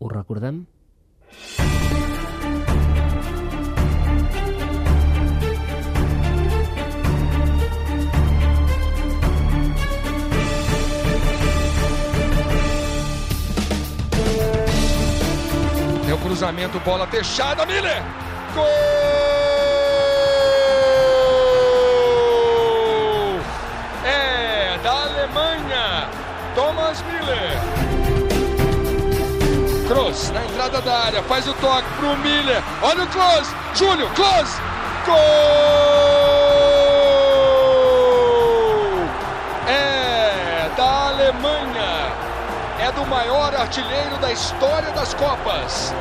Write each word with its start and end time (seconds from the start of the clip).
Ho 0.00 0.08
recordem? 0.08 0.66
Tem 16.06 16.14
o 16.14 16.18
cruzamento, 16.18 16.80
bola 16.80 17.06
fechada, 17.06 17.66
Miller! 17.66 18.02
Gol! 18.54 18.64
É 24.06 24.78
da 24.82 25.02
Alemanha, 25.02 26.08
Thomas 26.54 27.02
Miller. 27.02 27.49
Kroos 30.10 30.30
na 30.30 30.44
entrada 30.44 30.80
da 30.80 30.98
área, 30.98 31.22
faz 31.22 31.46
o 31.46 31.54
toque 31.54 31.88
pro 31.98 32.16
Miller. 32.18 32.62
Olha 32.82 33.04
o 33.04 33.06
Klose, 33.06 33.54
Júnior, 33.74 34.10
Klose! 34.14 34.60
Gol! 35.06 35.14
É 39.68 40.68
da 40.76 41.08
Alemanha. 41.08 42.12
É 42.80 42.92
do 42.92 43.06
maior 43.06 43.54
artilheiro 43.54 44.16
da 44.20 44.32
história 44.32 44.90
das 44.92 45.14
Copas. 45.14 45.94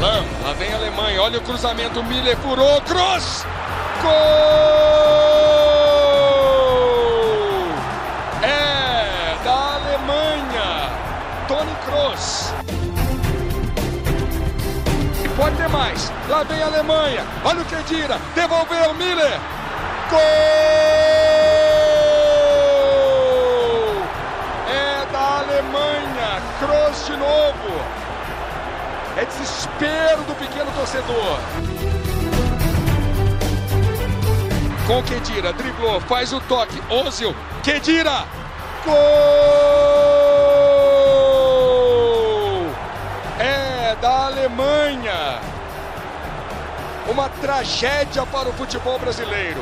Lá 0.00 0.52
vem 0.58 0.72
a 0.72 0.76
Alemanha. 0.76 1.22
Olha 1.22 1.38
o 1.38 1.42
cruzamento, 1.42 2.02
Miller 2.04 2.36
furou, 2.38 2.80
Kroos! 2.82 3.44
Gol! 4.02 5.45
Pode 15.46 15.56
ter 15.56 15.68
mais. 15.68 16.12
Lá 16.28 16.42
vem 16.42 16.60
a 16.60 16.66
Alemanha. 16.66 17.24
Olha 17.44 17.62
o 17.62 17.64
Kedira. 17.66 18.18
Devolveu 18.34 18.94
Miller. 18.94 19.40
Gol! 20.10 20.18
É 24.68 25.06
da 25.12 25.38
Alemanha. 25.38 26.42
Kroos 26.58 27.06
de 27.06 27.16
novo. 27.16 27.80
É 29.16 29.24
desespero 29.24 30.22
do 30.22 30.34
pequeno 30.34 30.70
torcedor. 30.72 31.38
Com 34.86 35.02
Kedira, 35.02 35.52
driblou, 35.52 36.00
faz 36.02 36.32
o 36.32 36.40
toque. 36.40 36.80
Ozil, 36.90 37.34
Kedira. 37.62 38.24
Gol! 38.84 40.15
Alemanha. 44.46 45.40
Uma 47.08 47.28
tragédia 47.28 48.24
para 48.26 48.48
o 48.48 48.52
futebol 48.52 48.96
brasileiro. 48.98 49.60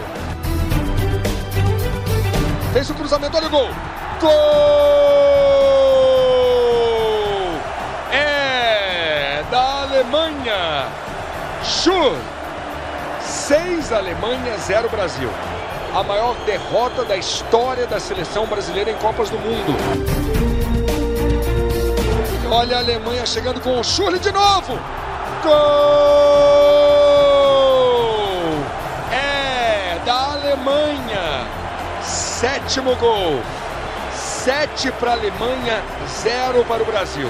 Fez 2.73 2.91
o 2.91 2.95
cruzamento, 2.95 3.35
olha 3.37 3.47
o 3.47 3.51
gol. 3.51 3.69
Gol! 4.21 4.31
É 8.13 9.43
da 9.51 9.83
Alemanha. 9.83 10.89
Schur. 11.65 12.17
6 13.21 13.91
Alemanha, 13.91 14.59
0 14.59 14.91
Brasil. 14.91 15.31
A 15.95 16.03
maior 16.03 16.35
derrota 16.45 17.05
da 17.05 17.17
história 17.17 17.87
da 17.87 17.99
seleção 17.99 18.47
brasileira 18.47 18.91
em 18.91 18.97
Copas 18.97 19.31
do 19.31 19.39
Mundo. 19.39 20.54
Olha 22.57 22.77
a 22.77 22.79
Alemanha 22.79 23.27
chegando 23.27 23.61
com 23.61 23.81
o 23.81 23.83
Schurle 23.83 24.17
de 24.21 24.31
novo. 24.31 24.79
Gol! 25.43 25.53
É 29.13 29.99
da 30.07 30.35
Alemanha. 30.35 31.49
Sétimo 32.01 32.95
gol. 32.95 33.43
7 34.15 34.93
para 34.93 35.11
a 35.11 35.15
Alemanha, 35.15 35.83
0 36.07 36.65
para 36.69 36.85
o 36.85 36.87
Brasil. 36.87 37.29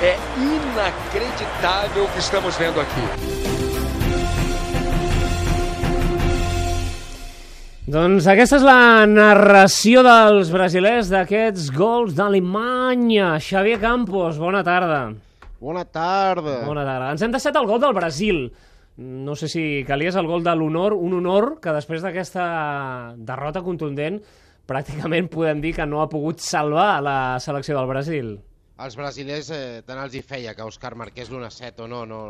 É 0.00 0.16
inacreditável 0.36 2.04
o 2.04 2.08
que 2.08 2.20
estamos 2.20 2.54
vendo 2.54 2.80
aqui. 2.80 3.57
Doncs 7.88 8.26
aquesta 8.28 8.58
és 8.58 8.64
la 8.66 9.06
narració 9.08 10.02
dels 10.04 10.50
brasilers 10.52 11.08
d'aquests 11.08 11.70
gols 11.72 12.12
d'Alemanya. 12.18 13.38
Xavier 13.40 13.78
Campos, 13.80 14.36
bona 14.36 14.60
tarda. 14.60 14.98
Bona 15.56 15.86
tarda. 15.88 16.58
Bona 16.66 16.84
tarda. 16.84 17.14
Ens 17.14 17.24
hem 17.24 17.32
deixat 17.32 17.56
el 17.56 17.64
gol 17.70 17.80
del 17.80 17.94
Brasil. 17.96 18.42
No 19.00 19.32
sé 19.40 19.48
si 19.48 19.62
calies 19.88 20.18
el 20.20 20.28
gol 20.28 20.44
de 20.44 20.52
l'honor, 20.52 20.92
un 20.92 21.16
honor 21.16 21.54
que 21.64 21.72
després 21.72 22.04
d'aquesta 22.04 22.44
derrota 23.16 23.64
contundent 23.64 24.20
pràcticament 24.68 25.32
podem 25.32 25.64
dir 25.64 25.72
que 25.78 25.88
no 25.88 26.02
ha 26.02 26.10
pogut 26.12 26.44
salvar 26.44 26.98
la 27.00 27.16
selecció 27.40 27.78
del 27.78 27.88
Brasil. 27.88 28.34
Els 28.84 29.00
brasilers 29.00 29.48
eh, 29.56 29.80
tant 29.88 30.04
els 30.04 30.12
hi 30.12 30.20
feia 30.20 30.52
que 30.52 30.68
Òscar 30.68 30.92
marqués 30.92 31.32
l'1-7 31.32 31.86
o 31.86 31.88
no, 31.88 32.04
no, 32.04 32.20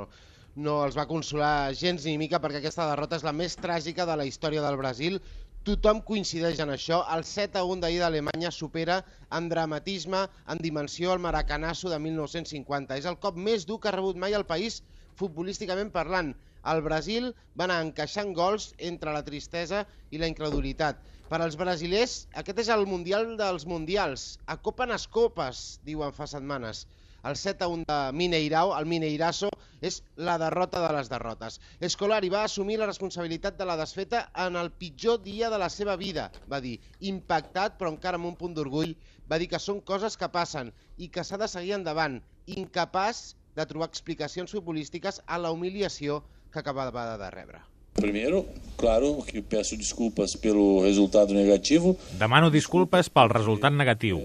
no 0.55 0.79
els 0.87 0.95
va 0.95 1.11
consolar 1.11 1.75
gens 1.75 2.07
ni 2.07 2.15
mica 2.15 2.39
perquè 2.39 2.63
aquesta 2.63 2.87
derrota 2.93 3.19
és 3.19 3.27
la 3.27 3.35
més 3.35 3.59
tràgica 3.59 4.07
de 4.07 4.21
la 4.23 4.31
història 4.31 4.63
del 4.63 4.79
Brasil. 4.79 5.19
Tothom 5.69 5.99
coincideix 6.09 6.61
en 6.65 6.71
això. 6.73 6.99
El 7.15 7.23
7-1 7.31 7.83
d'ahir 7.83 7.99
d'Alemanya 8.01 8.51
supera 8.57 8.95
en 9.39 9.51
dramatisme, 9.53 10.23
en 10.55 10.63
dimensió, 10.67 11.11
el 11.13 11.21
maracanasso 11.25 11.91
de 11.93 11.99
1950. 12.05 12.97
És 12.97 13.09
el 13.11 13.19
cop 13.25 13.37
més 13.49 13.67
dur 13.69 13.77
que 13.83 13.91
ha 13.91 13.93
rebut 13.97 14.17
mai 14.23 14.37
el 14.39 14.47
país 14.53 14.79
futbolísticament 15.21 15.91
parlant. 15.99 16.31
El 16.73 16.81
Brasil 16.87 17.29
va 17.61 17.67
anar 17.67 17.83
encaixant 17.85 18.33
gols 18.39 18.71
entre 18.93 19.13
la 19.19 19.25
tristesa 19.29 19.83
i 20.09 20.23
la 20.23 20.33
incredulitat. 20.33 21.05
Per 21.29 21.43
als 21.45 21.61
brasilers, 21.61 22.17
aquest 22.45 22.65
és 22.65 22.73
el 22.73 22.89
Mundial 22.89 23.35
dels 23.37 23.69
Mundials. 23.69 24.29
Acopen 24.57 24.97
les 24.97 25.05
copes, 25.21 25.67
diuen 25.91 26.17
fa 26.17 26.31
setmanes. 26.33 26.87
El 27.25 27.35
7-1 27.35 27.85
de 27.89 27.99
Mineirao, 28.15 28.75
el 28.79 28.87
Mineirasso, 28.87 29.51
és 29.83 30.03
la 30.17 30.37
derrota 30.39 30.83
de 30.83 30.91
les 30.97 31.11
derrotes. 31.11 31.59
Escolari 31.89 32.31
va 32.33 32.45
assumir 32.47 32.79
la 32.79 32.89
responsabilitat 32.91 33.59
de 33.59 33.67
la 33.69 33.77
desfeta 33.81 34.25
en 34.47 34.57
el 34.57 34.71
pitjor 34.71 35.23
dia 35.23 35.51
de 35.51 35.59
la 35.59 35.71
seva 35.71 35.97
vida, 35.97 36.31
va 36.51 36.61
dir. 36.61 36.79
Impactat, 37.01 37.79
però 37.79 37.93
encara 37.95 38.19
amb 38.21 38.31
un 38.31 38.37
punt 38.39 38.55
d'orgull, 38.55 38.95
va 39.31 39.39
dir 39.39 39.51
que 39.51 39.63
són 39.63 39.81
coses 39.81 40.17
que 40.17 40.31
passen 40.35 40.73
i 40.97 41.11
que 41.13 41.25
s'ha 41.25 41.39
de 41.41 41.49
seguir 41.51 41.75
endavant. 41.79 42.21
Incapaç 42.47 43.35
de 43.59 43.67
trobar 43.67 43.91
explicacions 43.91 44.55
futbolístiques 44.55 45.23
a 45.27 45.39
la 45.43 45.51
humiliació 45.55 46.23
que 46.53 46.63
acabava 46.63 47.19
de 47.19 47.31
rebre. 47.35 47.61
Primeiro, 47.99 48.45
claro 48.77 49.19
que 49.27 49.43
peço 49.43 49.77
desculpas 49.77 50.37
pelo 50.39 50.85
resultado 50.85 51.35
negativo. 51.35 51.97
Demano 52.15 52.47
disculpes 52.51 53.11
pel 53.11 53.27
resultat 53.33 53.75
negatiu. 53.75 54.23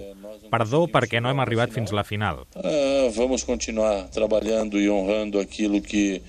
Perdó 0.52 0.84
perquè 0.92 1.22
no 1.22 1.32
hem 1.32 1.40
arribat 1.44 1.72
fins 1.76 1.94
la 1.96 2.04
final. 2.04 2.44
Ah, 2.58 3.08
vamos 3.16 3.46
continuar 3.46 4.10
trabalhando 4.12 4.80
e 4.80 4.90
honrando 4.90 5.40
aquilo 5.40 5.82
que, 5.82 6.22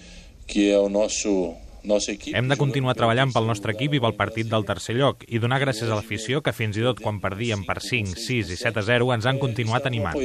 que 0.46 0.70
é 0.70 0.78
o 0.78 0.88
nosso 0.88 1.54
nossa 1.84 2.12
equipe. 2.12 2.36
Hem 2.36 2.48
de 2.48 2.56
continuar 2.56 2.96
treballant 2.96 3.32
pel 3.34 3.46
nostre 3.46 3.74
equip 3.76 3.94
i 3.94 4.00
pel 4.00 4.16
partit 4.16 4.48
del 4.50 4.64
tercer 4.66 4.96
lloc 4.96 5.26
i 5.28 5.38
donar 5.38 5.60
gràcies 5.62 5.90
a 5.90 5.98
l'afició 5.98 6.40
que 6.42 6.54
fins 6.56 6.78
i 6.80 6.86
tot 6.86 7.02
quan 7.04 7.20
perdíem 7.20 7.66
per 7.68 7.78
5, 7.84 8.16
6 8.16 8.54
i 8.56 8.58
7 8.60 8.80
a 8.80 8.86
0 8.88 9.12
ens 9.14 9.28
han 9.28 9.38
continuat 9.42 9.86
animant. 9.90 10.16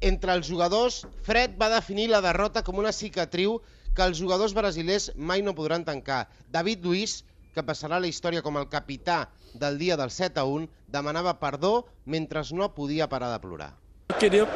Entre 0.00 0.32
els 0.32 0.48
jugadors, 0.48 1.04
Fred 1.22 1.56
va 1.60 1.68
definir 1.68 2.08
la 2.08 2.22
derrota 2.24 2.64
com 2.64 2.78
una 2.80 2.92
cicatriu 2.92 3.60
que 3.94 4.06
els 4.06 4.18
jugadors 4.18 4.54
brasilers 4.56 5.10
mai 5.16 5.42
no 5.44 5.54
podran 5.54 5.84
tancar. 5.84 6.24
David 6.48 6.86
Luiz, 6.86 7.20
que 7.54 7.64
passarà 7.66 7.98
a 7.98 8.02
la 8.02 8.10
història 8.10 8.42
com 8.42 8.58
el 8.58 8.68
capità 8.68 9.28
del 9.54 9.78
dia 9.78 9.96
del 9.96 10.10
7 10.10 10.40
a 10.40 10.46
1, 10.46 10.68
demanava 10.88 11.34
perdó 11.40 11.86
mentre 12.04 12.42
no 12.52 12.74
podia 12.74 13.08
parar 13.08 13.32
de 13.32 13.40
plorar. 13.40 13.72
Queria 14.18 14.46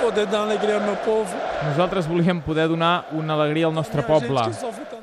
poder 0.00 0.26
dar 0.26 0.42
alegria 0.42 0.76
ao 0.76 0.80
meu 0.80 0.96
povo. 0.96 1.28
Nosaltres 1.64 2.06
volíem 2.06 2.40
poder 2.40 2.68
donar 2.68 3.06
una 3.12 3.34
alegria 3.34 3.66
al 3.66 3.74
nostre 3.74 4.02
poble, 4.02 4.40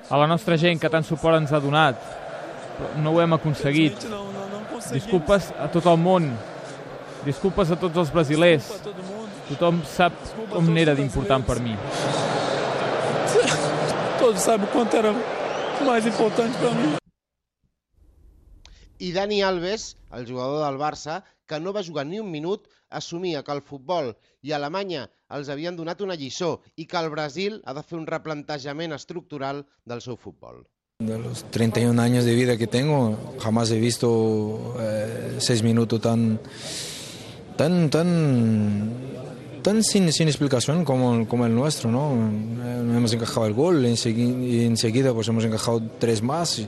a 0.09 0.17
la 0.17 0.27
nostra 0.27 0.57
gent 0.57 0.79
que 0.79 0.89
tant 0.89 1.03
suport 1.03 1.37
ens 1.37 1.53
ha 1.53 1.59
donat, 1.59 1.95
però 2.77 2.89
no 3.03 3.13
ho 3.13 3.21
hem 3.21 3.33
aconseguit. 3.33 4.07
Disculpes 4.91 5.51
a 5.59 5.67
tot 5.73 5.85
el 5.85 5.97
món, 5.97 6.31
disculpes 7.25 7.71
a 7.71 7.79
tots 7.79 7.97
els 7.97 8.11
brasilers. 8.13 8.71
Tothom 9.47 9.81
sap 9.87 10.13
com 10.51 10.73
n'era 10.73 10.95
d'important 10.95 11.43
per 11.47 11.59
mi. 11.63 11.75
Todos 14.19 14.41
sabem 14.41 14.65
o 14.65 14.67
quanto 14.73 14.97
era 14.97 15.13
mais 15.85 16.05
importante 16.05 16.57
para 16.57 16.73
mim. 16.73 16.97
I 18.99 19.11
Dani 19.11 19.43
Alves, 19.43 19.95
el 20.11 20.25
jugador 20.25 20.65
del 20.65 20.79
Barça, 20.79 21.23
que 21.45 21.59
no 21.59 21.73
va 21.73 21.83
jugar 21.83 22.05
ni 22.05 22.19
un 22.19 22.31
minut, 22.31 22.67
assumia 22.89 23.43
que 23.43 23.51
el 23.51 23.61
futbol 23.61 24.15
i 24.41 24.53
Alemanya 24.55 25.07
els 25.37 25.49
havien 25.49 25.75
donat 25.75 26.01
una 26.01 26.15
lliçó 26.15 26.61
i 26.75 26.87
que 26.87 26.97
el 26.97 27.09
Brasil 27.11 27.61
ha 27.65 27.75
de 27.77 27.83
fer 27.83 27.97
un 27.99 28.07
replantejament 28.07 28.95
estructural 28.95 29.65
del 29.85 30.01
seu 30.01 30.17
futbol. 30.17 30.65
De 30.99 31.19
los 31.19 31.43
31 31.51 32.01
años 32.01 32.25
de 32.25 32.33
vida 32.33 32.57
que 32.57 32.65
tengo, 32.65 33.35
jamás 33.39 33.69
he 33.69 33.79
visto 33.79 34.75
eh, 34.79 35.37
seis 35.37 35.61
minutos 35.61 36.01
tan, 36.01 36.39
tan, 37.55 37.89
tan, 37.91 38.91
tan 39.61 39.83
sin, 39.83 40.11
sin 40.11 40.27
explicación 40.27 40.83
como, 40.85 41.27
como 41.27 41.45
el 41.45 41.53
nuestro, 41.53 41.91
¿no? 41.91 42.13
Eh, 42.13 42.97
Hemos 42.97 43.13
encajado 43.13 43.45
el 43.45 43.53
gol 43.53 43.85
y 43.85 44.65
enseguida 44.65 45.13
pues 45.13 45.27
hemos 45.27 45.43
encajado 45.45 45.81
tres 45.99 46.21
más 46.21 46.59
y, 46.59 46.67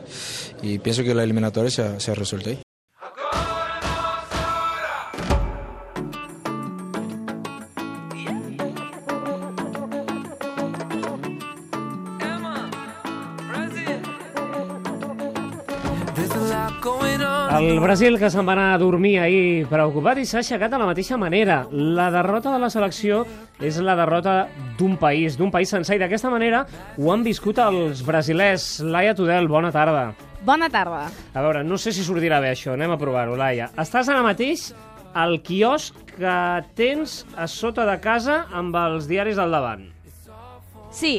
y 0.61 0.79
pienso 0.79 1.03
que 1.03 1.15
la 1.15 1.23
eliminatoria 1.23 1.71
se 1.71 1.81
ha, 1.81 1.99
se 1.99 2.11
ha 2.11 2.15
resuelto 2.15 2.49
ahí. 2.51 2.59
El 17.59 17.81
Brasil 17.83 18.15
que 18.15 18.29
se'n 18.31 18.47
va 18.47 18.53
anar 18.53 18.67
a 18.71 18.77
dormir 18.79 19.17
ahir 19.19 19.65
preocupat 19.67 20.21
i 20.21 20.23
s'ha 20.23 20.37
aixecat 20.39 20.71
de 20.71 20.77
la 20.79 20.85
mateixa 20.87 21.17
manera. 21.19 21.57
La 21.69 22.05
derrota 22.13 22.53
de 22.53 22.59
la 22.61 22.69
selecció 22.71 23.25
és 23.59 23.81
la 23.83 23.97
derrota 23.99 24.35
d'un 24.77 24.93
país, 25.01 25.35
d'un 25.35 25.51
país 25.51 25.73
sencer, 25.75 25.97
i 25.97 25.99
d'aquesta 25.99 26.31
manera 26.31 26.61
ho 26.95 27.11
han 27.11 27.25
viscut 27.25 27.59
els 27.59 27.99
brasilers. 28.07 28.69
Laia 28.79 29.11
Tudel, 29.17 29.51
bona 29.51 29.73
tarda. 29.75 30.13
Bona 30.47 30.69
tarda. 30.71 31.09
A 31.35 31.43
veure, 31.43 31.65
no 31.67 31.75
sé 31.75 31.91
si 31.91 32.05
sortirà 32.07 32.39
bé 32.39 32.53
això, 32.53 32.77
anem 32.77 32.95
a 32.95 32.99
provar-ho, 33.01 33.35
Laia. 33.35 33.67
Estàs 33.75 34.07
ara 34.07 34.23
mateix 34.23 34.69
al 35.11 35.41
quiosc 35.43 35.99
que 36.15 36.39
tens 36.79 37.25
a 37.35 37.49
sota 37.51 37.83
de 37.91 37.99
casa 37.99 38.45
amb 38.55 38.79
els 38.85 39.11
diaris 39.11 39.35
al 39.35 39.51
davant. 39.51 39.83
Sí, 40.95 41.17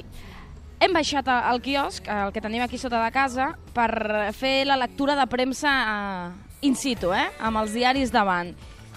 hem 0.80 0.96
baixat 0.96 1.28
al 1.28 1.60
quiosc, 1.60 2.08
el 2.08 2.32
que 2.32 2.40
tenim 2.40 2.64
aquí 2.64 2.78
sota 2.80 3.02
de 3.04 3.12
casa, 3.12 3.52
per 3.76 4.32
fer 4.32 4.64
la 4.66 4.78
lectura 4.80 5.14
de 5.18 5.26
premsa 5.28 5.72
eh, 5.84 6.66
in 6.66 6.76
situ, 6.76 7.12
eh? 7.12 7.28
amb 7.38 7.60
els 7.60 7.74
diaris 7.76 8.12
davant. 8.12 8.54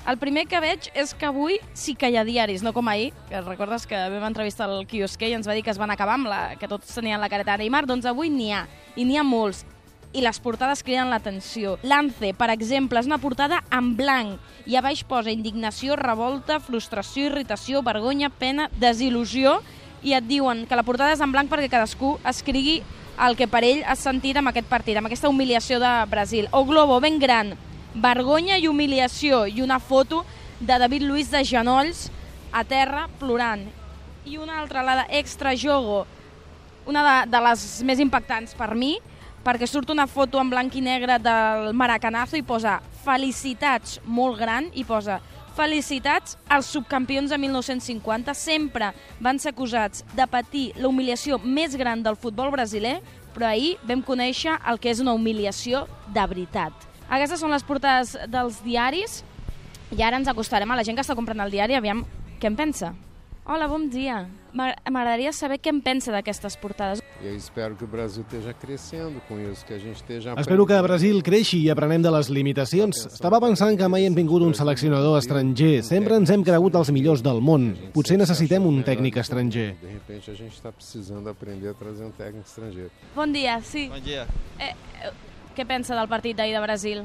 El 0.07 0.17
primer 0.19 0.45
que 0.51 0.59
veig 0.59 0.89
és 0.99 1.13
que 1.15 1.27
avui 1.29 1.59
sí 1.79 1.93
que 1.95 2.09
hi 2.11 2.17
ha 2.19 2.25
diaris, 2.27 2.63
no 2.63 2.73
com 2.75 2.87
ahir, 2.91 3.13
que 3.29 3.39
recordes 3.43 3.85
que 3.87 3.99
vam 4.11 4.25
entrevistar 4.27 4.67
el 4.71 4.87
quiosquer 4.87 5.29
i 5.31 5.35
ens 5.37 5.47
va 5.47 5.55
dir 5.55 5.63
que 5.63 5.71
es 5.71 5.79
van 5.79 5.91
acabar 5.91 6.17
amb 6.19 6.27
la, 6.27 6.41
que 6.59 6.67
tots 6.71 6.91
tenien 6.95 7.21
la 7.23 7.29
careta 7.31 7.55
de 7.55 7.63
Neymar, 7.63 7.85
doncs 7.87 8.07
avui 8.07 8.31
n'hi 8.31 8.51
ha, 8.51 8.65
i 8.95 9.05
n'hi 9.07 9.19
ha 9.19 9.27
molts. 9.27 9.65
I 10.13 10.21
les 10.21 10.37
portades 10.43 10.83
criden 10.85 11.09
l'atenció. 11.09 11.77
Lance, 11.81 12.35
per 12.37 12.51
exemple, 12.53 12.99
és 12.99 13.07
una 13.09 13.17
portada 13.17 13.63
en 13.73 13.95
blanc 13.97 14.67
i 14.69 14.75
a 14.77 14.83
baix 14.85 15.01
posa 15.07 15.31
indignació, 15.33 15.95
revolta, 15.97 16.59
frustració, 16.61 17.31
irritació, 17.31 17.81
vergonya, 17.81 18.29
pena, 18.29 18.67
desil·lusió 18.79 19.57
i 20.03 20.13
et 20.13 20.25
diuen 20.27 20.65
que 20.67 20.77
la 20.77 20.83
portada 20.83 21.15
és 21.15 21.21
en 21.23 21.31
blanc 21.31 21.49
perquè 21.51 21.71
cadascú 21.71 22.17
escrigui 22.27 22.81
el 23.23 23.37
que 23.37 23.47
per 23.47 23.63
ell 23.63 23.83
ha 23.85 23.95
sentit 23.95 24.37
amb 24.37 24.49
aquest 24.51 24.67
partit, 24.69 24.97
amb 24.97 25.07
aquesta 25.07 25.29
humiliació 25.29 25.79
de 25.79 25.91
Brasil. 26.09 26.47
O 26.51 26.63
Globo, 26.65 26.99
ben 26.99 27.19
gran, 27.21 27.53
vergonya 27.93 28.57
i 28.57 28.67
humiliació, 28.67 29.45
i 29.45 29.61
una 29.61 29.79
foto 29.79 30.23
de 30.59 30.79
David 30.81 31.05
Luiz 31.05 31.29
de 31.31 31.43
genolls 31.45 32.07
a 32.51 32.63
terra 32.63 33.07
plorant. 33.19 33.67
I 34.25 34.37
una 34.41 34.59
altra, 34.61 34.83
la 34.83 35.03
d'Extra 35.03 35.53
Jogo, 35.59 36.03
una 36.87 37.03
de, 37.03 37.17
de 37.31 37.43
les 37.47 37.65
més 37.85 38.01
impactants 38.03 38.55
per 38.57 38.73
mi, 38.75 38.95
perquè 39.43 39.67
surt 39.67 39.91
una 39.91 40.07
foto 40.07 40.39
en 40.39 40.49
blanc 40.49 40.75
i 40.79 40.81
negre 40.81 41.19
del 41.19 41.73
Maracanazo 41.75 42.39
i 42.39 42.45
posa 42.47 42.79
felicitats 43.03 43.99
molt 44.05 44.39
gran 44.39 44.69
i 44.73 44.85
posa 44.87 45.19
felicitats 45.57 46.37
als 46.49 46.71
subcampions 46.73 47.29
de 47.29 47.37
1950 47.37 48.33
sempre 48.37 48.91
van 49.21 49.39
ser 49.39 49.53
acusats 49.53 50.03
de 50.17 50.25
patir 50.27 50.71
la 50.77 50.89
humiliació 50.89 51.39
més 51.43 51.77
gran 51.77 52.03
del 52.03 52.17
futbol 52.17 52.51
brasiler 52.53 52.99
però 53.33 53.49
ahir 53.49 53.77
vam 53.87 54.03
conèixer 54.05 54.57
el 54.69 54.79
que 54.79 54.91
és 54.93 55.01
una 55.01 55.13
humiliació 55.17 55.87
de 56.13 56.25
veritat. 56.29 56.73
Aquestes 57.09 57.41
són 57.41 57.53
les 57.53 57.65
portades 57.65 58.15
dels 58.29 58.61
diaris 58.65 59.21
i 59.93 60.01
ara 60.01 60.17
ens 60.17 60.29
acostarem 60.29 60.69
a 60.71 60.77
la 60.77 60.85
gent 60.85 60.97
que 60.97 61.05
està 61.05 61.17
comprant 61.17 61.41
el 61.43 61.53
diari 61.53 61.77
aviam 61.77 62.05
què 62.39 62.49
en 62.49 62.57
pensa. 62.57 62.93
Hola, 63.45 63.67
bon 63.67 63.89
dia. 63.89 64.29
M'a- 64.53 64.75
M'agradaria 64.89 65.33
saber 65.33 65.57
què 65.59 65.67
en 65.69 65.81
pensa 65.81 66.13
d'aquestes 66.13 66.55
portades. 66.55 67.01
Eu 67.21 67.35
espero 67.35 67.75
que 67.75 67.83
o 67.83 67.87
Brasil 67.87 68.23
esteja 68.23 68.53
crescendo 68.53 69.19
com 69.27 69.37
isso, 69.39 69.65
que 69.65 69.73
a 69.73 69.77
gente 69.79 69.97
esteja 69.97 70.33
Espero 70.37 70.65
que 70.65 70.81
Brasil 70.81 71.21
creixi 71.21 71.59
i 71.65 71.69
aprenem 71.69 72.01
de 72.01 72.09
les 72.11 72.29
limitacions. 72.29 73.05
Estava 73.05 73.41
pensant 73.41 73.75
que 73.77 73.87
mai 73.89 74.05
hem 74.05 74.15
tingut 74.15 74.41
un 74.43 74.53
seleccionador 74.53 75.17
estranger. 75.19 75.83
Sempre 75.83 76.15
ens 76.15 76.29
hem 76.29 76.41
cregut 76.43 76.75
els 76.75 76.89
millors 76.91 77.21
del 77.21 77.41
món. 77.41 77.73
Potser 77.93 78.17
necessitem 78.17 78.65
un 78.65 78.81
tècnic 78.83 79.17
estranger. 79.17 79.75
De 79.81 79.91
repente 79.91 80.31
a 80.31 80.35
gente 80.35 80.55
está 80.55 80.71
precisando 80.71 81.29
aprender 81.29 81.69
a 81.71 81.73
trazer 81.73 82.05
um 82.05 82.11
técnico 82.11 82.45
estrangeiro. 82.47 82.91
Bon 83.15 83.31
dia, 83.33 83.59
sí. 83.61 83.89
Bom 83.89 83.99
dia. 83.99 84.25
Eh, 84.59 84.71
eh, 85.03 85.11
què 85.55 85.65
pensa 85.67 85.95
del 85.95 86.07
partit 86.07 86.37
d'ahir 86.37 86.53
de 86.55 86.61
Brasil? 86.61 87.03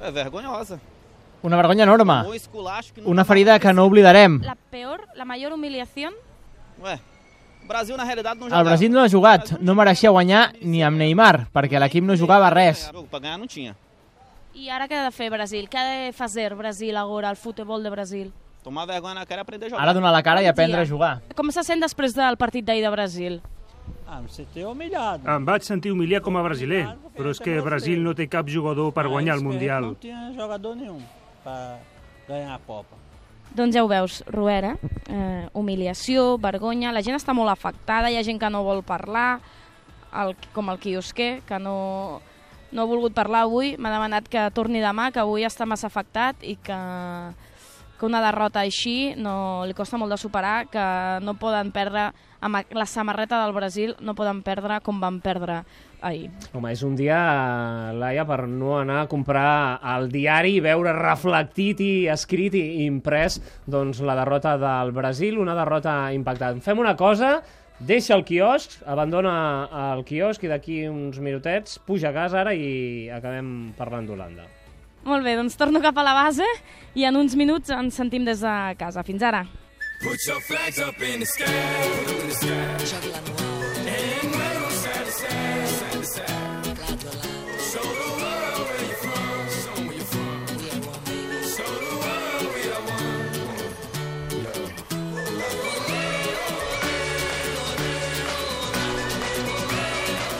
É 0.00 0.10
vergonhosa. 0.10 0.80
Una 1.44 1.56
vergonya 1.56 1.84
enorme. 1.84 2.24
Una 3.04 3.24
ferida 3.24 3.58
que 3.58 3.72
no 3.74 3.84
oblidarem. 3.84 4.40
La 4.42 4.54
peor, 4.56 5.06
la 5.14 5.26
mayor 5.26 5.52
humiliación? 5.52 6.14
Ué, 6.82 6.94
o 7.64 7.68
Brasil 7.68 7.96
na 7.96 8.04
não 8.04 8.14
jogava. 8.14 8.58
El 8.58 8.64
Brasil 8.64 8.90
no 8.90 9.00
ha 9.00 9.08
jugat, 9.08 9.60
no 9.60 9.74
mereixia 9.74 10.10
guanyar 10.10 10.54
ni 10.62 10.82
amb 10.82 10.96
Neymar, 10.96 11.48
perquè 11.52 11.78
l'equip 11.80 12.04
no 12.04 12.16
jugava 12.16 12.48
res. 12.48 12.90
I 14.54 14.70
ara 14.70 14.88
què 14.88 14.96
ha 14.96 15.04
de 15.04 15.10
fer 15.12 15.28
Brasil? 15.30 15.68
Què 15.68 15.78
ha 15.78 15.84
de 15.84 16.12
fazer 16.12 16.54
Brasil 16.54 16.96
agora, 16.96 17.28
el 17.28 17.36
futbol 17.36 17.82
de 17.82 17.90
Brasil? 17.90 18.32
Tomar 18.62 18.86
vergonha 18.86 19.14
na 19.14 19.26
cara 19.26 19.40
e 19.40 19.44
aprender 19.44 19.66
a 19.66 19.70
jogar. 19.70 19.82
Ara 19.82 19.92
donar 19.92 20.12
la 20.12 20.22
cara 20.22 20.42
i 20.42 20.46
aprendre 20.46 20.80
a 20.80 20.86
jugar. 20.86 21.20
Com 21.36 21.50
se 21.52 21.62
sent 21.62 21.80
després 21.80 22.14
del 22.14 22.38
partit 22.38 22.64
d'ahir 22.64 22.80
de 22.80 22.90
Brasil? 22.90 23.42
Ah, 24.06 24.20
em 25.36 25.44
vaig 25.44 25.62
sentir 25.64 25.92
humiliat 25.92 26.22
com 26.22 26.36
a 26.36 26.42
brasiler, 26.42 26.86
però 27.16 27.30
és 27.34 27.40
que 27.40 27.60
Brasil 27.60 28.00
no 28.00 28.14
té 28.14 28.28
cap 28.28 28.48
jugador 28.48 28.92
per 28.94 29.08
guanyar 29.08 29.36
el 29.36 29.44
Mundial. 29.44 29.96
Para 31.44 31.78
ganhar 32.26 32.56
a 32.56 32.62
Copa. 32.66 32.96
Doncs 33.54 33.76
ja 33.76 33.84
ho 33.84 33.88
veus, 33.88 34.24
Ruera, 34.26 34.74
eh, 35.06 35.46
humiliació, 35.52 36.38
vergonya, 36.42 36.90
la 36.90 37.04
gent 37.06 37.14
està 37.14 37.36
molt 37.36 37.52
afectada, 37.52 38.10
hi 38.10 38.16
ha 38.18 38.24
gent 38.26 38.40
que 38.42 38.50
no 38.50 38.64
vol 38.66 38.82
parlar, 38.82 39.38
el, 40.14 40.34
com 40.54 40.72
el 40.72 40.80
quiosquer, 40.82 41.42
que 41.46 41.60
no, 41.62 42.20
no 42.72 42.82
ha 42.82 42.90
volgut 42.90 43.14
parlar 43.14 43.44
avui, 43.44 43.76
m'ha 43.78 43.92
demanat 43.94 44.26
que 44.30 44.48
torni 44.56 44.82
demà, 44.82 45.12
que 45.14 45.22
avui 45.22 45.46
està 45.46 45.68
massa 45.70 45.86
afectat 45.86 46.42
i 46.42 46.56
que, 46.56 46.80
que 48.04 48.10
una 48.12 48.20
derrota 48.20 48.60
així 48.60 49.14
no, 49.16 49.64
li 49.64 49.72
costa 49.72 49.96
molt 49.96 50.12
de 50.12 50.18
superar, 50.20 50.68
que 50.68 50.84
no 51.24 51.36
poden 51.40 51.70
perdre, 51.72 52.10
amb 52.44 52.74
la 52.76 52.84
samarreta 52.84 53.40
del 53.40 53.54
Brasil, 53.56 53.94
no 54.04 54.12
poden 54.14 54.42
perdre 54.44 54.80
com 54.84 55.00
van 55.00 55.22
perdre 55.24 55.62
ahir. 56.04 56.28
Home, 56.52 56.74
és 56.74 56.82
un 56.84 56.98
dia, 56.98 57.16
Laia, 57.96 58.26
per 58.28 58.44
no 58.50 58.76
anar 58.76 59.00
a 59.02 59.08
comprar 59.08 59.80
el 59.94 60.10
diari 60.12 60.58
i 60.58 60.64
veure 60.64 60.92
reflectit 60.98 61.80
i 61.80 61.92
escrit 62.12 62.58
i 62.60 62.84
imprès 62.84 63.40
doncs, 63.64 64.02
la 64.04 64.18
derrota 64.18 64.58
del 64.60 64.92
Brasil, 64.92 65.40
una 65.40 65.56
derrota 65.56 66.12
impactant. 66.12 66.60
Fem 66.60 66.82
una 66.82 66.92
cosa, 67.00 67.38
deixa 67.80 68.18
el 68.18 68.26
quiosc, 68.28 68.82
abandona 68.84 69.32
el 69.94 70.04
quiosc 70.04 70.44
i 70.44 70.52
d'aquí 70.52 70.82
uns 70.90 71.22
minutets 71.24 71.80
puja 71.88 72.12
a 72.12 72.16
casa 72.20 72.42
ara 72.44 72.52
i 72.52 73.08
acabem 73.08 73.72
parlant 73.78 74.12
d'Holanda. 74.12 74.63
Molt 75.04 75.24
bé, 75.24 75.36
doncs 75.36 75.56
torno 75.60 75.82
cap 75.84 75.98
a 76.00 76.04
la 76.06 76.14
base 76.16 76.46
i 76.96 77.04
en 77.04 77.16
uns 77.20 77.36
minuts 77.36 77.70
ens 77.74 78.00
sentim 78.00 78.24
des 78.24 78.40
de 78.40 78.56
casa. 78.80 79.04
Fins 79.04 79.22
ara. 79.22 79.44
Put 80.02 80.18
your 80.26 80.40
flags 80.40 80.78
up 80.78 81.00
in 81.00 81.20
the 81.20 81.26
sky, 81.26 81.44
up 81.44 82.10
in 82.10 82.28
the 82.28 82.86
sky. 82.86 83.43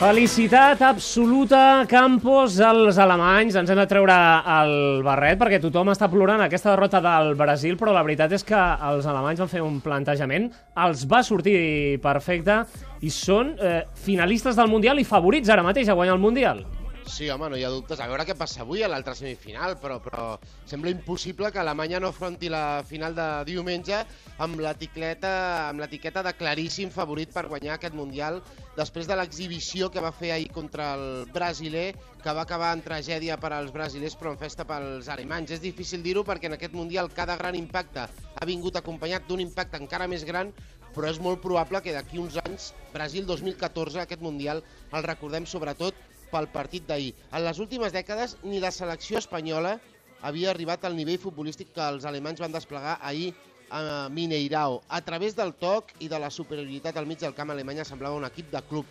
Felicitat 0.04 0.82
absoluta, 0.82 1.86
Campos, 1.88 2.58
als 2.60 2.98
alemanys. 3.00 3.54
Ens 3.56 3.70
hem 3.72 3.78
de 3.80 3.86
treure 3.88 4.16
el 4.52 5.00
barret 5.00 5.40
perquè 5.40 5.56
tothom 5.62 5.88
està 5.94 6.10
plorant 6.12 6.44
aquesta 6.44 6.74
derrota 6.74 7.00
del 7.00 7.32
Brasil, 7.40 7.78
però 7.80 7.94
la 7.96 8.04
veritat 8.04 8.36
és 8.36 8.44
que 8.44 8.60
els 8.90 9.08
alemanys 9.08 9.40
van 9.40 9.48
fer 9.48 9.64
un 9.64 9.80
plantejament, 9.80 10.50
els 10.84 11.08
va 11.08 11.24
sortir 11.24 11.56
perfecte 12.04 12.60
i 13.00 13.08
són 13.08 13.56
eh, 13.56 13.78
finalistes 13.96 14.60
del 14.60 14.68
Mundial 14.68 15.00
i 15.00 15.08
favorits 15.08 15.48
ara 15.48 15.64
mateix 15.64 15.88
a 15.88 15.96
guanyar 15.96 16.18
el 16.18 16.26
Mundial. 16.28 16.66
Sí, 17.06 17.28
home, 17.28 17.50
no 17.52 17.56
hi 17.60 17.64
ha 17.66 17.70
dubtes. 17.70 18.00
A 18.00 18.06
veure 18.08 18.24
què 18.24 18.34
passa 18.38 18.62
avui 18.62 18.82
a 18.82 18.88
l'altra 18.88 19.12
semifinal, 19.14 19.76
però, 19.80 19.98
però 20.02 20.38
sembla 20.66 20.90
impossible 20.90 21.50
que 21.52 21.60
Alemanya 21.60 22.00
no 22.00 22.08
afronti 22.08 22.48
la 22.48 22.82
final 22.88 23.14
de 23.14 23.26
diumenge 23.50 23.98
amb 24.44 24.62
l'etiqueta 24.64 25.32
amb 25.68 25.84
l'etiqueta 25.84 26.22
de 26.24 26.32
claríssim 26.38 26.90
favorit 26.94 27.30
per 27.34 27.44
guanyar 27.50 27.76
aquest 27.76 27.94
Mundial 27.94 28.40
després 28.78 29.06
de 29.06 29.18
l'exhibició 29.20 29.90
que 29.92 30.02
va 30.02 30.14
fer 30.16 30.32
ahir 30.32 30.48
contra 30.54 30.94
el 30.96 31.28
brasiler, 31.34 31.92
que 32.24 32.32
va 32.32 32.46
acabar 32.48 32.72
en 32.74 32.82
tragèdia 32.82 33.36
per 33.38 33.52
als 33.52 33.70
brasilers 33.74 34.16
però 34.16 34.32
en 34.32 34.40
festa 34.40 34.64
pels 34.64 35.10
alemanys. 35.12 35.52
És 35.58 35.62
difícil 35.62 36.02
dir-ho 36.02 36.24
perquè 36.24 36.48
en 36.48 36.56
aquest 36.56 36.72
Mundial 36.74 37.12
cada 37.12 37.36
gran 37.36 37.54
impacte 37.54 38.08
ha 38.08 38.48
vingut 38.48 38.80
acompanyat 38.80 39.28
d'un 39.28 39.44
impacte 39.44 39.78
encara 39.78 40.08
més 40.08 40.24
gran 40.24 40.56
però 40.94 41.10
és 41.10 41.18
molt 41.18 41.42
probable 41.42 41.80
que 41.82 41.92
d'aquí 41.92 42.20
uns 42.22 42.38
anys, 42.44 42.70
Brasil 42.94 43.26
2014, 43.26 44.00
aquest 44.00 44.22
Mundial, 44.22 44.62
el 44.94 45.06
recordem 45.06 45.46
sobretot 45.50 45.98
pel 46.34 46.50
partit 46.50 46.86
d'ahir. 46.88 47.14
En 47.32 47.44
les 47.46 47.60
últimes 47.62 47.94
dècades 47.94 48.36
ni 48.42 48.60
la 48.62 48.74
selecció 48.74 49.22
espanyola 49.22 49.78
havia 50.24 50.50
arribat 50.50 50.84
al 50.84 50.96
nivell 50.98 51.20
futbolístic 51.22 51.70
que 51.76 51.86
els 51.94 52.06
alemanys 52.10 52.42
van 52.42 52.54
desplegar 52.54 52.98
ahir 53.00 53.32
a 53.70 54.08
Mineirao. 54.10 54.82
A 54.88 55.00
través 55.06 55.36
del 55.38 55.54
toc 55.60 55.94
i 56.00 56.10
de 56.10 56.18
la 56.18 56.30
superioritat 56.30 56.96
al 56.96 57.06
mig 57.06 57.22
del 57.22 57.34
camp, 57.34 57.50
Alemanya 57.50 57.86
semblava 57.86 58.18
un 58.18 58.26
equip 58.28 58.50
de 58.52 58.62
club 58.68 58.90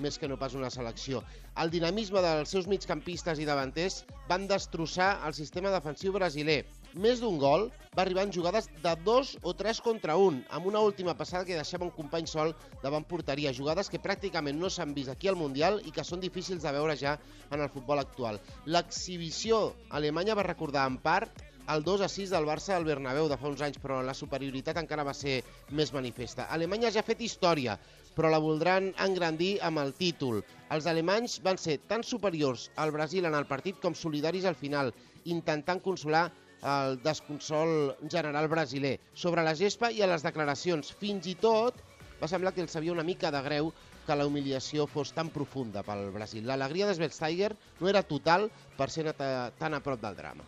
més 0.00 0.18
que 0.18 0.28
no 0.28 0.38
pas 0.40 0.54
una 0.58 0.70
selecció. 0.72 1.22
El 1.62 1.70
dinamisme 1.70 2.22
dels 2.24 2.52
seus 2.54 2.68
migcampistes 2.70 3.40
i 3.40 3.46
davanters 3.48 4.00
van 4.30 4.46
destrossar 4.50 5.10
el 5.28 5.36
sistema 5.36 5.72
defensiu 5.74 6.14
brasiler. 6.16 6.64
Més 6.94 7.20
d'un 7.22 7.36
gol 7.38 7.68
va 7.96 8.02
arribar 8.02 8.24
en 8.26 8.32
jugades 8.34 8.66
de 8.82 8.94
dos 9.06 9.36
o 9.46 9.54
tres 9.54 9.80
contra 9.84 10.16
un, 10.18 10.40
amb 10.50 10.66
una 10.70 10.82
última 10.82 11.14
passada 11.18 11.44
que 11.46 11.58
deixava 11.58 11.86
un 11.86 11.94
company 11.94 12.26
sol 12.30 12.54
davant 12.82 13.06
porteria. 13.06 13.54
Jugades 13.54 13.92
que 13.92 14.02
pràcticament 14.02 14.58
no 14.58 14.70
s'han 14.70 14.96
vist 14.96 15.12
aquí 15.12 15.30
al 15.30 15.38
Mundial 15.38 15.78
i 15.86 15.94
que 15.94 16.06
són 16.06 16.24
difícils 16.24 16.64
de 16.64 16.74
veure 16.74 16.96
ja 16.98 17.18
en 17.50 17.60
el 17.60 17.70
futbol 17.70 18.02
actual. 18.02 18.40
L'exhibició 18.66 19.62
alemanya 19.90 20.38
va 20.38 20.48
recordar 20.48 20.88
en 20.90 20.98
part 21.04 21.46
el 21.74 21.84
2 21.84 22.00
a 22.02 22.08
6 22.08 22.30
del 22.34 22.46
Barça 22.48 22.74
al 22.76 22.84
Bernabéu 22.88 23.28
de 23.30 23.36
fa 23.38 23.48
uns 23.50 23.60
anys, 23.62 23.78
però 23.78 24.00
la 24.02 24.14
superioritat 24.16 24.78
encara 24.80 25.04
va 25.06 25.14
ser 25.14 25.40
més 25.76 25.92
manifesta. 25.94 26.48
Alemanya 26.50 26.90
ja 26.90 27.00
ha 27.04 27.06
fet 27.06 27.20
història, 27.22 27.76
però 28.16 28.30
la 28.32 28.40
voldran 28.42 28.90
engrandir 29.04 29.58
amb 29.62 29.78
el 29.82 29.92
títol. 29.94 30.42
Els 30.74 30.86
alemanys 30.90 31.38
van 31.44 31.58
ser 31.58 31.78
tan 31.86 32.02
superiors 32.04 32.70
al 32.76 32.90
Brasil 32.94 33.24
en 33.28 33.34
el 33.38 33.46
partit 33.46 33.78
com 33.80 33.94
solidaris 33.94 34.44
al 34.50 34.58
final, 34.58 34.92
intentant 35.24 35.80
consolar 35.84 36.26
el 36.60 36.98
desconsol 37.02 37.94
general 38.10 38.48
brasiler. 38.48 38.98
Sobre 39.14 39.44
la 39.46 39.54
gespa 39.56 39.92
i 39.92 40.02
a 40.02 40.10
les 40.10 40.26
declaracions, 40.26 40.90
fins 41.00 41.26
i 41.30 41.36
tot 41.40 41.78
va 42.20 42.28
semblar 42.28 42.52
que 42.52 42.60
els 42.66 42.72
sabia 42.74 42.92
una 42.92 43.06
mica 43.06 43.30
de 43.32 43.40
greu 43.46 43.70
que 44.06 44.16
la 44.16 44.26
humiliació 44.26 44.86
fos 44.90 45.12
tan 45.16 45.30
profunda 45.30 45.84
pel 45.86 46.10
Brasil. 46.12 46.44
L'alegria 46.46 46.88
de 46.88 46.96
Schweinsteiger 46.98 47.54
no 47.80 47.88
era 47.88 48.02
total 48.02 48.50
per 48.76 48.90
ser 48.90 49.12
ta- 49.14 49.52
tan 49.56 49.74
a 49.76 49.80
prop 49.84 50.00
del 50.02 50.16
drama. 50.16 50.44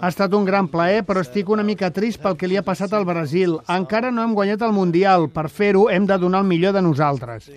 Ha 0.00 0.08
estat 0.08 0.32
un 0.34 0.46
gran 0.48 0.66
plaer, 0.72 1.04
però 1.06 1.20
estic 1.22 1.50
una 1.52 1.62
mica 1.62 1.90
trist 1.94 2.22
pel 2.22 2.34
que 2.40 2.48
li 2.50 2.56
ha 2.56 2.64
passat 2.66 2.92
al 2.96 3.04
Brasil. 3.06 3.58
Encara 3.70 4.10
no 4.10 4.24
hem 4.24 4.32
guanyat 4.34 4.64
el 4.66 4.72
Mundial. 4.74 5.28
Per 5.30 5.46
fer-ho 5.52 5.84
hem 5.92 6.08
de 6.08 6.16
donar 6.18 6.40
el 6.42 6.48
millor 6.48 6.72
de 6.74 6.82
nosaltres. 6.82 7.50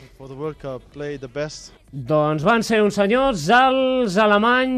Doncs 1.87 2.43
van 2.43 2.65
ser 2.67 2.81
uns 2.83 2.97
senyors, 2.99 3.47
els 3.47 4.17
alemanys, 4.19 4.75